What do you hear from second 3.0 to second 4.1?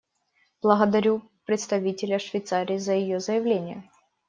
заявление.